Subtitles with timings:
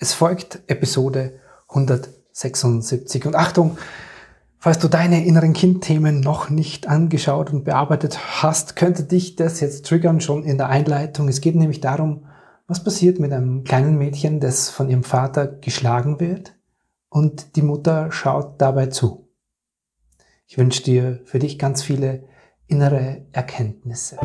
[0.00, 3.26] Es folgt Episode 176.
[3.26, 3.78] Und Achtung,
[4.56, 9.86] falls du deine inneren Kindthemen noch nicht angeschaut und bearbeitet hast, könnte dich das jetzt
[9.86, 11.28] triggern schon in der Einleitung.
[11.28, 12.26] Es geht nämlich darum,
[12.68, 16.54] was passiert mit einem kleinen Mädchen, das von ihrem Vater geschlagen wird
[17.08, 19.28] und die Mutter schaut dabei zu.
[20.46, 22.22] Ich wünsche dir für dich ganz viele
[22.68, 24.18] innere Erkenntnisse.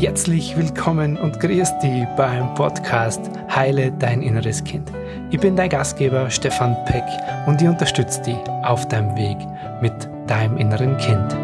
[0.00, 3.20] Herzlich willkommen und grüß dich beim Podcast
[3.52, 4.92] Heile dein inneres Kind.
[5.32, 7.02] Ich bin dein Gastgeber Stefan Peck
[7.48, 9.36] und ich unterstütze dich auf deinem Weg
[9.82, 11.34] mit deinem inneren Kind.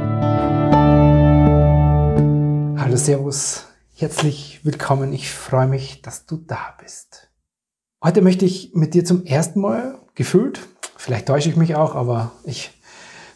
[2.80, 3.66] Hallo Servus,
[3.96, 5.12] herzlich willkommen.
[5.12, 7.32] Ich freue mich, dass du da bist.
[8.04, 10.60] Heute möchte ich mit dir zum ersten Mal gefühlt,
[10.96, 12.70] vielleicht täusche ich mich auch, aber ich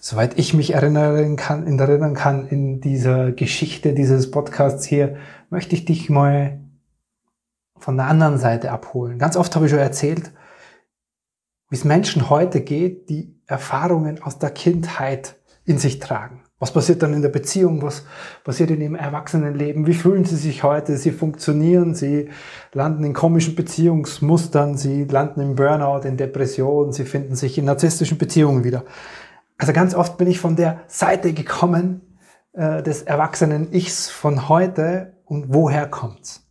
[0.01, 5.16] soweit ich mich erinnern kann, erinnern kann in dieser Geschichte dieses Podcasts hier,
[5.51, 6.61] möchte ich dich mal
[7.79, 9.19] von der anderen Seite abholen.
[9.19, 10.33] Ganz oft habe ich schon erzählt,
[11.70, 16.42] wie es Menschen heute geht, die Erfahrungen aus der Kindheit in sich tragen.
[16.61, 17.83] Was passiert dann in der Beziehung?
[17.83, 18.05] Was
[18.42, 19.87] passiert in ihrem Erwachsenenleben?
[19.87, 20.97] Wie fühlen sie sich heute?
[20.97, 22.31] Sie funktionieren, sie
[22.72, 28.19] landen in komischen Beziehungsmustern, sie landen im Burnout, in Depressionen, sie finden sich in narzisstischen
[28.19, 28.84] Beziehungen wieder.
[29.59, 32.19] Also ganz oft bin ich von der Seite gekommen
[32.53, 36.48] äh, des erwachsenen Ichs von heute und woher kommt's?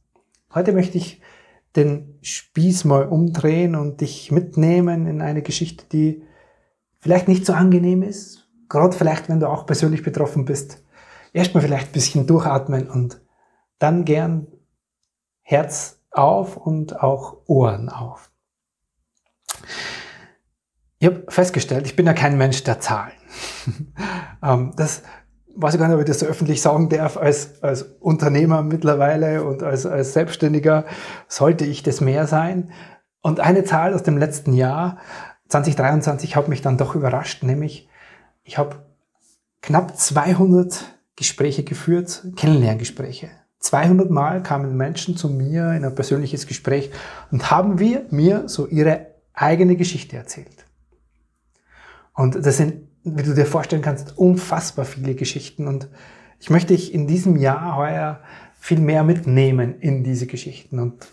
[0.54, 1.22] Heute möchte ich
[1.78, 6.24] den Spieß mal umdrehen und dich mitnehmen in eine Geschichte, die
[7.00, 10.84] vielleicht nicht so angenehm ist, gerade vielleicht, wenn du auch persönlich betroffen bist.
[11.32, 13.22] Erstmal vielleicht ein bisschen durchatmen und
[13.80, 14.48] dann gern
[15.44, 18.32] Herz auf und auch Ohren auf.
[21.00, 23.14] Ich habe festgestellt, ich bin ja kein Mensch der Zahlen.
[24.44, 25.02] Ähm, das
[25.56, 29.44] weiß ich gar nicht, ob ich das so öffentlich sagen darf, als, als Unternehmer mittlerweile
[29.44, 30.86] und als, als Selbstständiger
[31.28, 32.72] sollte ich das mehr sein.
[33.22, 35.00] Und eine Zahl aus dem letzten Jahr,
[35.50, 37.90] 2023, hat mich dann doch überrascht, nämlich
[38.44, 38.76] ich habe
[39.62, 43.32] knapp 200 Gespräche geführt, Kennenlerngespräche.
[43.60, 46.92] 200 Mal kamen Menschen zu mir in ein persönliches Gespräch
[47.32, 50.67] und haben wir mir so ihre eigene Geschichte erzählt.
[52.18, 55.68] Und das sind, wie du dir vorstellen kannst, unfassbar viele Geschichten.
[55.68, 55.88] Und
[56.40, 58.22] ich möchte dich in diesem Jahr heuer
[58.60, 60.80] viel mehr mitnehmen in diese Geschichten.
[60.80, 61.08] Und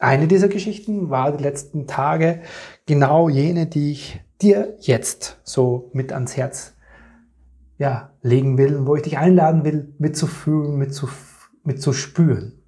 [0.00, 2.42] eine dieser Geschichten war die letzten Tage
[2.86, 6.74] genau jene, die ich dir jetzt so mit ans Herz
[7.78, 11.08] ja, legen will, wo ich dich einladen will, mitzufühlen, mitzu,
[11.62, 12.64] mitzuspüren.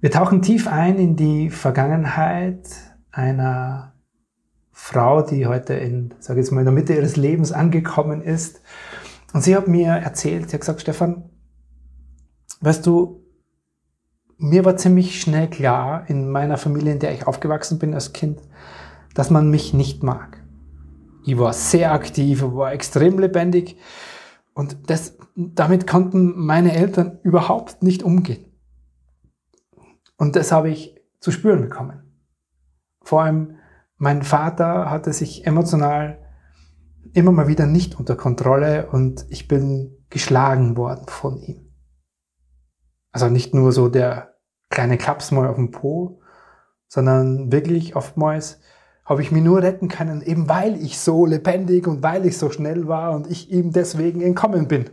[0.00, 2.66] Wir tauchen tief ein in die Vergangenheit
[3.10, 3.93] einer
[4.76, 8.60] Frau, die heute in, sage jetzt mal, in der Mitte ihres Lebens angekommen ist.
[9.32, 11.30] Und sie hat mir erzählt, sie hat gesagt, Stefan,
[12.60, 13.24] weißt du,
[14.36, 18.40] mir war ziemlich schnell klar in meiner Familie, in der ich aufgewachsen bin als Kind,
[19.14, 20.42] dass man mich nicht mag.
[21.24, 23.78] Ich war sehr aktiv, war extrem lebendig
[24.54, 28.44] und das, damit konnten meine Eltern überhaupt nicht umgehen.
[30.16, 32.02] Und das habe ich zu spüren bekommen.
[33.02, 33.56] Vor allem
[34.04, 36.18] mein Vater hatte sich emotional
[37.14, 41.72] immer mal wieder nicht unter Kontrolle und ich bin geschlagen worden von ihm.
[43.12, 44.34] Also nicht nur so der
[44.68, 46.20] kleine Klaps mal auf dem Po,
[46.86, 48.60] sondern wirklich oftmals
[49.06, 52.50] habe ich mich nur retten können, eben weil ich so lebendig und weil ich so
[52.50, 54.90] schnell war und ich ihm deswegen entkommen bin,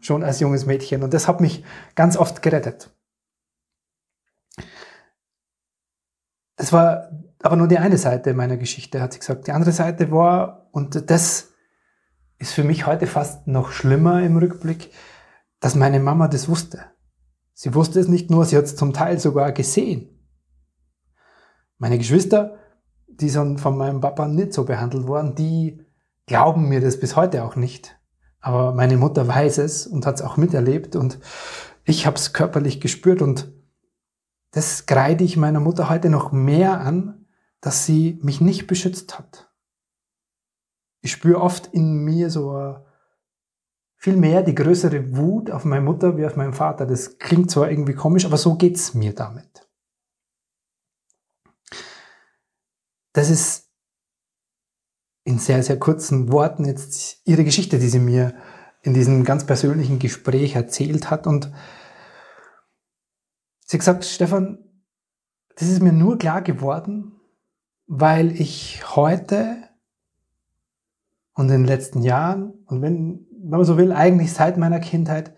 [0.00, 1.02] schon als junges Mädchen.
[1.02, 2.94] Und das hat mich ganz oft gerettet.
[6.56, 7.08] Das war
[7.42, 9.46] aber nur die eine Seite meiner Geschichte, hat sie gesagt.
[9.46, 11.52] Die andere Seite war, und das
[12.38, 14.90] ist für mich heute fast noch schlimmer im Rückblick,
[15.60, 16.84] dass meine Mama das wusste.
[17.54, 20.08] Sie wusste es nicht nur, sie hat es zum Teil sogar gesehen.
[21.78, 22.58] Meine Geschwister,
[23.06, 25.84] die sind von meinem Papa nicht so behandelt worden, die
[26.26, 27.98] glauben mir das bis heute auch nicht.
[28.40, 31.18] Aber meine Mutter weiß es und hat es auch miterlebt und
[31.84, 33.52] ich habe es körperlich gespürt und
[34.52, 37.19] das kreide ich meiner Mutter heute noch mehr an,
[37.60, 39.50] dass sie mich nicht beschützt hat.
[41.02, 42.76] Ich spüre oft in mir so
[43.96, 46.86] viel mehr die größere Wut auf meine Mutter wie auf meinen Vater.
[46.86, 49.68] Das klingt zwar irgendwie komisch, aber so geht's mir damit.
[53.12, 53.70] Das ist
[55.24, 58.34] in sehr, sehr kurzen Worten jetzt ihre Geschichte, die sie mir
[58.82, 61.26] in diesem ganz persönlichen Gespräch erzählt hat.
[61.26, 61.52] Und
[63.66, 64.58] sie hat gesagt, Stefan,
[65.56, 67.19] das ist mir nur klar geworden,
[67.92, 69.56] weil ich heute
[71.34, 75.34] und in den letzten Jahren und wenn, wenn man so will, eigentlich seit meiner Kindheit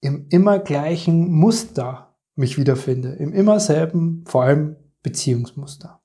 [0.00, 3.14] im immer gleichen Muster mich wiederfinde.
[3.14, 6.00] Im immer selben, vor allem Beziehungsmuster.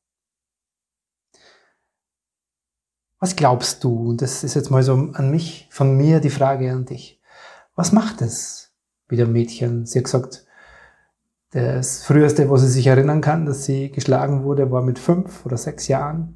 [3.19, 4.09] Was glaubst du?
[4.09, 7.21] Und das ist jetzt mal so an mich, von mir die Frage an dich.
[7.75, 8.73] Was macht es
[9.07, 9.85] mit dem Mädchen?
[9.85, 10.47] Sie hat gesagt,
[11.62, 15.56] das früheste, wo sie sich erinnern kann, dass sie geschlagen wurde, war mit fünf oder
[15.56, 16.36] sechs Jahren.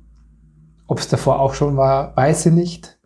[0.87, 2.99] Ob es davor auch schon war, weiß sie nicht.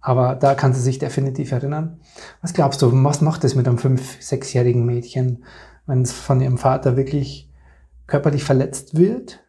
[0.00, 2.00] Aber da kann sie sich definitiv erinnern.
[2.42, 5.44] Was glaubst du, was macht es mit einem fünf-, sechsjährigen Mädchen,
[5.86, 7.52] wenn es von ihrem Vater wirklich
[8.06, 9.40] körperlich verletzt wird?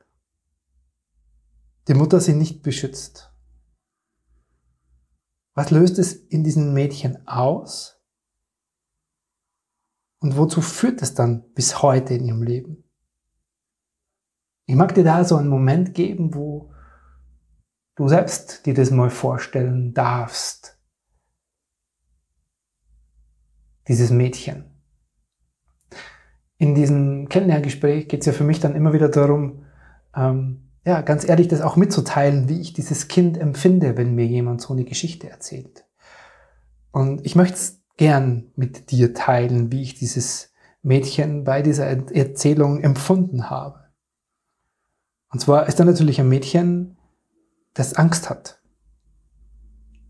[1.87, 3.31] Die Mutter sie nicht beschützt.
[5.53, 7.98] Was löst es in diesen Mädchen aus?
[10.19, 12.83] Und wozu führt es dann bis heute in ihrem Leben?
[14.65, 16.71] Ich mag dir da so einen Moment geben, wo
[17.95, 20.77] du selbst dir das mal vorstellen darfst.
[23.87, 24.65] Dieses Mädchen.
[26.57, 29.65] In diesem Kennenlerngespräch geht es ja für mich dann immer wieder darum,
[30.15, 34.61] ähm, ja, ganz ehrlich, das auch mitzuteilen, wie ich dieses Kind empfinde, wenn mir jemand
[34.61, 35.85] so eine Geschichte erzählt.
[36.91, 42.79] Und ich möchte es gern mit dir teilen, wie ich dieses Mädchen bei dieser Erzählung
[42.79, 43.89] empfunden habe.
[45.33, 46.97] Und zwar ist da natürlich ein Mädchen,
[47.73, 48.61] das Angst hat.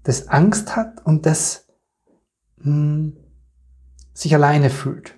[0.03, 1.65] Das Angst hat und das
[2.57, 3.17] mh, hm,
[4.13, 5.15] sich alleine fühlt.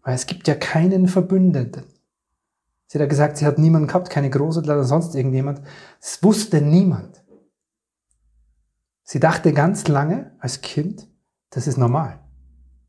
[0.00, 1.84] Weil es gibt ja keinen Verbündeten.
[2.86, 5.60] Sie hat ja gesagt, sie hat niemanden gehabt, keine Großeltern oder sonst irgendjemand.
[6.00, 7.22] Es wusste niemand.
[9.08, 11.08] Sie dachte ganz lange als Kind,
[11.50, 12.18] das ist normal.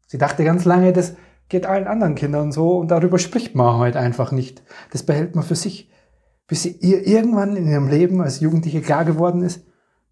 [0.07, 1.15] Sie dachte ganz lange, das
[1.47, 4.63] geht allen anderen Kindern so und darüber spricht man halt einfach nicht.
[4.91, 5.91] Das behält man für sich.
[6.47, 9.63] Bis sie ihr irgendwann in ihrem Leben als Jugendliche klar geworden ist,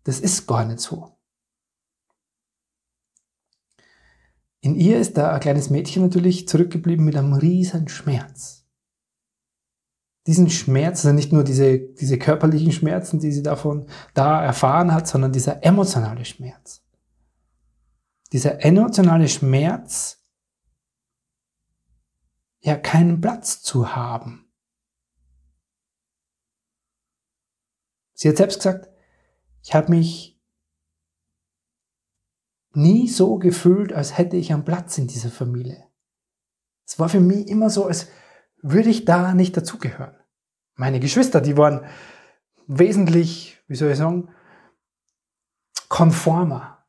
[0.03, 1.17] das ist gar nicht so.
[4.61, 8.64] In ihr ist da ein kleines Mädchen natürlich zurückgeblieben mit einem riesen Schmerz
[10.27, 15.07] diesen Schmerz, also nicht nur diese, diese körperlichen Schmerzen, die sie davon da erfahren hat,
[15.07, 16.83] sondern dieser emotionale Schmerz.
[18.31, 20.23] Dieser emotionale Schmerz,
[22.61, 24.51] ja, keinen Platz zu haben.
[28.15, 28.89] Sie hat selbst gesagt,
[29.61, 30.41] ich habe mich
[32.73, 35.85] nie so gefühlt, als hätte ich einen Platz in dieser Familie.
[36.87, 38.07] Es war für mich immer so, als
[38.67, 40.15] würde ich da nicht dazugehören.
[40.75, 41.85] Meine Geschwister, die waren
[42.67, 44.29] wesentlich, wie soll ich sagen,
[45.87, 46.83] konformer.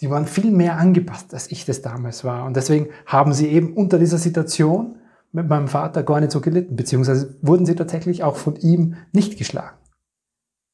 [0.00, 2.46] Die waren viel mehr angepasst, als ich das damals war.
[2.46, 4.98] Und deswegen haben sie eben unter dieser Situation
[5.30, 9.36] mit meinem Vater gar nicht so gelitten, beziehungsweise wurden sie tatsächlich auch von ihm nicht
[9.36, 9.76] geschlagen.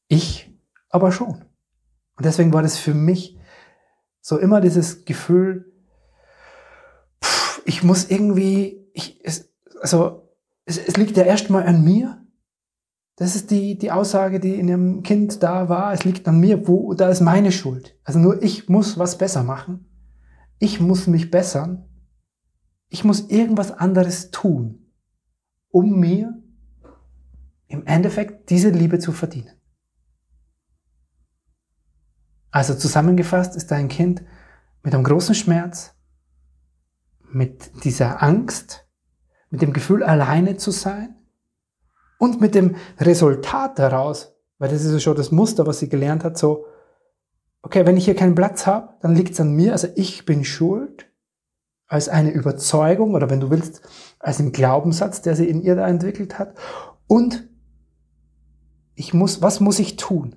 [0.07, 0.57] Ich
[0.89, 1.43] aber schon.
[2.15, 3.37] Und deswegen war das für mich
[4.21, 5.73] so immer dieses Gefühl,
[7.21, 9.21] pff, ich muss irgendwie, ich,
[9.81, 10.24] also
[10.65, 12.21] es, es liegt ja erstmal an mir.
[13.15, 15.93] Das ist die, die Aussage, die in dem Kind da war.
[15.93, 16.67] Es liegt an mir.
[16.67, 17.97] Wo, da ist meine Schuld.
[18.03, 19.85] Also nur ich muss was besser machen.
[20.59, 21.87] Ich muss mich bessern.
[22.89, 24.91] Ich muss irgendwas anderes tun,
[25.69, 26.41] um mir
[27.67, 29.51] im Endeffekt diese Liebe zu verdienen.
[32.51, 34.23] Also zusammengefasst ist dein Kind
[34.81, 35.93] mit einem großen Schmerz,
[37.29, 38.84] mit dieser Angst,
[39.49, 41.15] mit dem Gefühl, alleine zu sein
[42.17, 46.23] und mit dem Resultat daraus, weil das ist ja schon das Muster, was sie gelernt
[46.23, 46.65] hat, so,
[47.61, 50.43] okay, wenn ich hier keinen Platz habe, dann liegt es an mir, also ich bin
[50.43, 51.07] schuld,
[51.87, 53.81] als eine Überzeugung oder wenn du willst,
[54.19, 56.57] als ein Glaubenssatz, der sie in ihr da entwickelt hat.
[57.07, 57.47] Und
[58.95, 60.35] ich muss, was muss ich tun?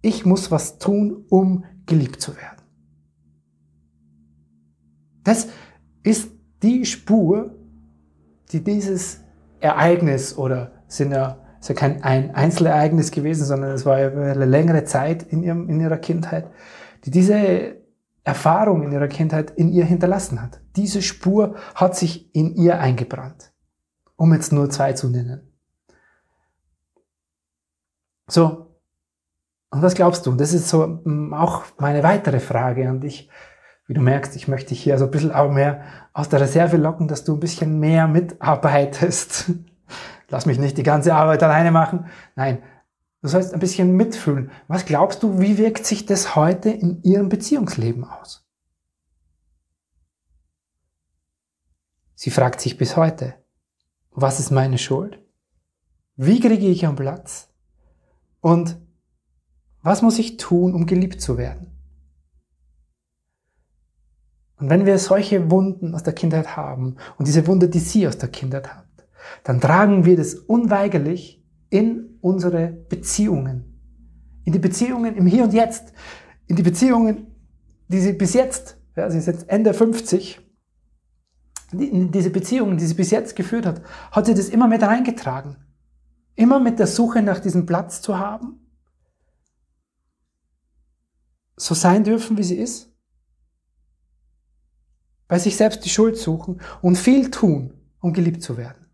[0.00, 2.62] Ich muss was tun, um geliebt zu werden.
[5.24, 5.48] Das
[6.02, 6.30] ist
[6.62, 7.57] die Spur,
[8.52, 9.20] die dieses
[9.60, 14.44] Ereignis oder sind ja, ist ja kein ein Einzelereignis gewesen, sondern es war ja eine
[14.44, 16.50] längere Zeit in, ihrem, in ihrer Kindheit,
[17.04, 17.76] die diese
[18.28, 20.60] Erfahrung in ihrer Kindheit in ihr hinterlassen hat.
[20.76, 23.52] Diese Spur hat sich in ihr eingebrannt.
[24.16, 25.48] Um jetzt nur zwei zu nennen.
[28.28, 28.66] So.
[29.70, 30.32] Und was glaubst du?
[30.32, 33.30] Das ist so mm, auch meine weitere Frage an dich.
[33.88, 36.76] Wie du merkst, ich möchte dich hier so ein bisschen auch mehr aus der Reserve
[36.76, 39.50] locken, dass du ein bisschen mehr mitarbeitest.
[40.28, 42.04] Lass mich nicht die ganze Arbeit alleine machen.
[42.36, 42.62] Nein,
[43.22, 44.50] du sollst ein bisschen mitfühlen.
[44.68, 48.46] Was glaubst du, wie wirkt sich das heute in ihrem Beziehungsleben aus?
[52.14, 53.36] Sie fragt sich bis heute,
[54.10, 55.18] was ist meine Schuld?
[56.16, 57.48] Wie kriege ich einen Platz?
[58.40, 58.76] Und
[59.80, 61.77] was muss ich tun, um geliebt zu werden?
[64.58, 68.18] Und wenn wir solche Wunden aus der Kindheit haben und diese Wunde, die sie aus
[68.18, 68.86] der Kindheit hat,
[69.44, 73.80] dann tragen wir das unweigerlich in unsere Beziehungen.
[74.44, 75.92] In die Beziehungen im Hier und Jetzt.
[76.46, 77.26] In die Beziehungen,
[77.88, 80.40] die sie bis jetzt, ja, sie ist jetzt Ende 50,
[81.72, 85.56] in diese Beziehungen, die sie bis jetzt geführt hat, hat sie das immer mit reingetragen.
[86.34, 88.60] Immer mit der Suche nach diesem Platz zu haben.
[91.56, 92.90] So sein dürfen, wie sie ist.
[95.28, 98.86] Bei sich selbst die Schuld suchen und viel tun, um geliebt zu werden.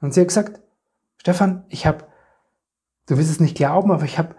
[0.00, 0.62] Und sie hat gesagt,
[1.18, 2.06] Stefan, ich habe,
[3.06, 4.34] du wirst es nicht glauben, aber ich habe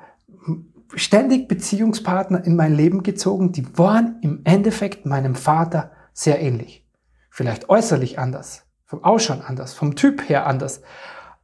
[0.95, 6.87] ständig Beziehungspartner in mein Leben gezogen, die waren im Endeffekt meinem Vater sehr ähnlich.
[7.29, 10.81] Vielleicht äußerlich anders, vom Ausschauen anders, vom Typ her anders.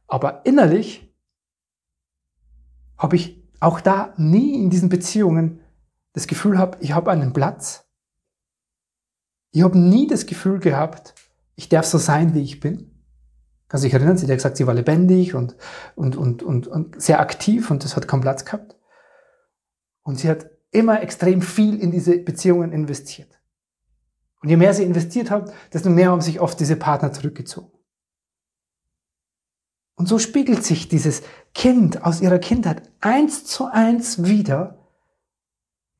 [0.06, 1.14] Aber innerlich
[2.96, 5.60] habe ich auch da nie in diesen Beziehungen
[6.12, 7.87] das Gefühl habe, ich habe einen Platz.
[9.50, 11.14] Ich habe nie das Gefühl gehabt,
[11.54, 12.98] ich darf so sein, wie ich bin.
[13.68, 14.16] Kannst du dich erinnern?
[14.16, 15.56] Sie hat gesagt, sie war lebendig und,
[15.94, 18.76] und, und, und, und sehr aktiv und das hat keinen Platz gehabt.
[20.02, 23.38] Und sie hat immer extrem viel in diese Beziehungen investiert.
[24.40, 27.72] Und je mehr sie investiert hat, desto mehr haben sich oft diese Partner zurückgezogen.
[29.96, 31.22] Und so spiegelt sich dieses
[31.54, 34.78] Kind aus ihrer Kindheit eins zu eins wieder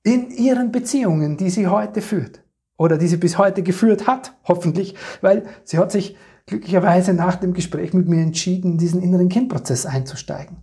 [0.05, 2.45] in ihren Beziehungen, die sie heute führt.
[2.79, 6.17] Oder die sie bis heute geführt hat, hoffentlich, weil sie hat sich
[6.47, 10.57] glücklicherweise nach dem Gespräch mit mir entschieden, diesen inneren Kindprozess einzusteigen.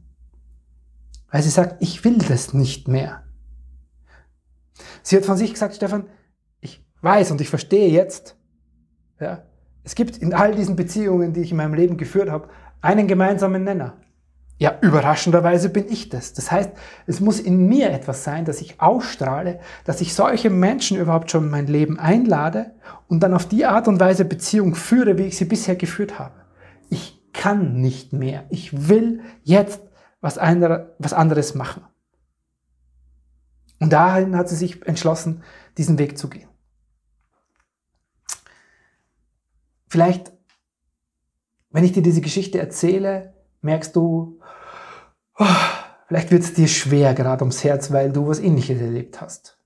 [1.30, 3.24] Weil sie sagt, ich will das nicht mehr.
[5.04, 6.08] Sie hat von sich gesagt, Stefan,
[6.62, 8.38] ich weiß und ich verstehe jetzt,
[9.20, 9.44] ja,
[9.84, 12.50] es gibt in all diesen Beziehungen, die ich in meinem Leben geführt habe,
[12.82, 13.98] einen gemeinsamen Nenner.
[14.58, 16.32] Ja, überraschenderweise bin ich das.
[16.32, 16.72] Das heißt,
[17.08, 21.46] es muss in mir etwas sein, dass ich ausstrahle, dass ich solche Menschen überhaupt schon
[21.46, 22.74] in mein Leben einlade
[23.08, 26.36] und dann auf die Art und Weise Beziehung führe, wie ich sie bisher geführt habe.
[26.90, 28.46] Ich kann nicht mehr.
[28.50, 29.82] Ich will jetzt
[30.22, 31.84] was, anderes machen.
[33.80, 35.44] Und dahin hat sie sich entschlossen,
[35.78, 36.48] diesen Weg zu gehen.
[39.90, 40.32] Vielleicht,
[41.70, 43.35] wenn ich dir diese Geschichte erzähle,
[43.66, 44.40] merkst du,
[45.38, 45.46] oh,
[46.08, 49.60] vielleicht wird es dir schwer gerade ums Herz, weil du was ähnliches erlebt hast.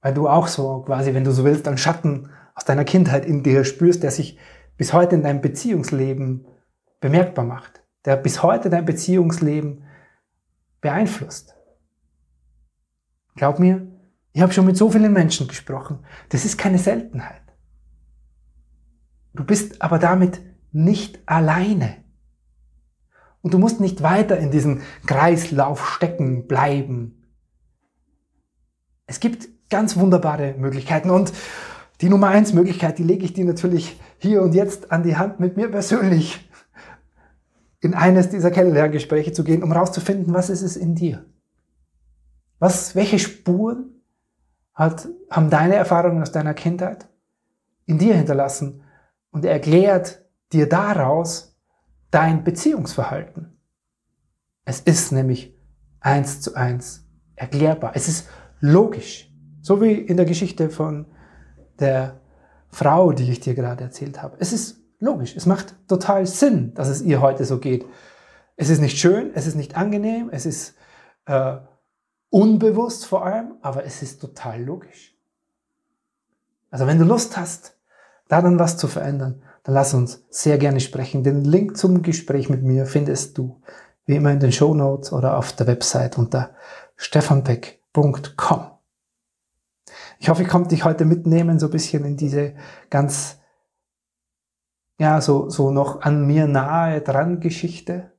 [0.00, 3.42] Weil du auch so quasi, wenn du so willst, einen Schatten aus deiner Kindheit in
[3.42, 4.38] dir spürst, der sich
[4.76, 6.46] bis heute in deinem Beziehungsleben
[7.00, 9.84] bemerkbar macht, der bis heute dein Beziehungsleben
[10.80, 11.54] beeinflusst.
[13.36, 13.86] Glaub mir,
[14.32, 16.04] ich habe schon mit so vielen Menschen gesprochen.
[16.30, 17.42] Das ist keine Seltenheit.
[19.34, 20.40] Du bist aber damit
[20.72, 21.96] nicht alleine.
[23.42, 27.24] Und du musst nicht weiter in diesem Kreislauf stecken bleiben.
[29.06, 31.32] Es gibt ganz wunderbare Möglichkeiten und
[32.00, 35.40] die Nummer eins Möglichkeit, die lege ich dir natürlich hier und jetzt an die Hand
[35.40, 36.48] mit mir persönlich
[37.80, 41.24] in eines dieser Kennenlerngespräche zu gehen, um herauszufinden, was ist es in dir?
[42.58, 44.02] Was, welche Spuren
[44.74, 47.08] hat, haben deine Erfahrungen aus deiner Kindheit
[47.86, 48.82] in dir hinterlassen?
[49.30, 51.56] Und er erklärt dir daraus
[52.10, 53.58] dein Beziehungsverhalten.
[54.64, 55.56] Es ist nämlich
[56.00, 57.92] eins zu eins erklärbar.
[57.94, 58.28] Es ist
[58.60, 59.30] logisch.
[59.60, 61.06] So wie in der Geschichte von
[61.78, 62.20] der
[62.70, 64.36] Frau, die ich dir gerade erzählt habe.
[64.40, 65.36] Es ist logisch.
[65.36, 67.86] Es macht total Sinn, dass es ihr heute so geht.
[68.56, 70.74] Es ist nicht schön, es ist nicht angenehm, es ist
[71.26, 71.58] äh,
[72.30, 75.16] Unbewusst vor allem, aber es ist total logisch.
[76.70, 77.78] Also wenn du Lust hast,
[78.28, 81.22] daran was zu verändern, dann lass uns sehr gerne sprechen.
[81.22, 83.60] Den Link zum Gespräch mit mir findest du
[84.06, 86.54] wie immer in den Show Notes oder auf der Website unter
[86.96, 88.70] stefanbeck.com.
[90.20, 92.54] Ich hoffe, ich konnte dich heute mitnehmen, so ein bisschen in diese
[92.88, 93.40] ganz,
[94.98, 98.12] ja, so, so noch an mir nahe dran Geschichte.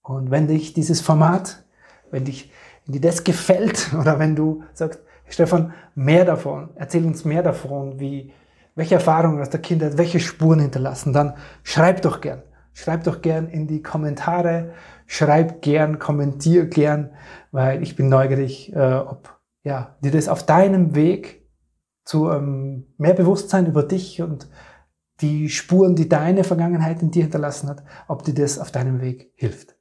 [0.00, 1.64] Und wenn dich dieses Format,
[2.12, 2.52] wenn dich
[2.86, 7.98] wenn dir das gefällt oder wenn du sagst, Stefan, mehr davon, erzähl uns mehr davon,
[7.98, 8.32] wie,
[8.74, 12.42] welche Erfahrungen aus der Kindheit, welche Spuren hinterlassen, dann schreib doch gern.
[12.74, 14.72] Schreib doch gern in die Kommentare,
[15.06, 17.10] schreib gern, kommentier gern,
[17.50, 21.46] weil ich bin neugierig, äh, ob ja, dir das auf deinem Weg
[22.04, 24.48] zu ähm, mehr Bewusstsein über dich und
[25.20, 29.32] die Spuren, die deine Vergangenheit in dir hinterlassen hat, ob dir das auf deinem Weg
[29.36, 29.76] hilft.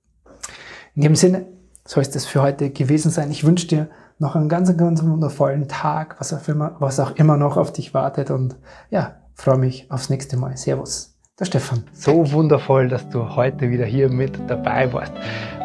[0.93, 1.47] In dem Sinne,
[1.85, 3.31] soll es das für heute gewesen sein.
[3.31, 3.89] Ich wünsche dir
[4.21, 7.93] noch einen ganz, ganz wundervollen Tag, was auch immer, was auch immer noch auf dich
[7.93, 8.55] wartet und
[8.91, 10.55] ja, freue mich aufs nächste Mal.
[10.57, 11.83] Servus, der Stefan.
[11.91, 15.11] So wundervoll, dass du heute wieder hier mit dabei warst.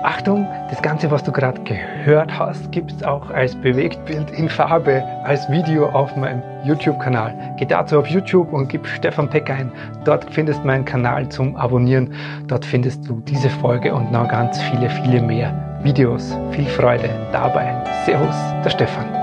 [0.03, 5.05] Achtung, das Ganze, was du gerade gehört hast, gibt es auch als Bewegtbild in Farbe,
[5.25, 7.57] als Video auf meinem YouTube-Kanal.
[7.59, 9.71] Geh dazu auf YouTube und gib Stefan Peck ein.
[10.07, 12.15] Dort findest du meinen Kanal zum Abonnieren.
[12.47, 16.37] Dort findest du diese Folge und noch ganz viele, viele mehr Videos.
[16.51, 17.83] Viel Freude dabei.
[18.05, 19.16] Servus, der Stefan.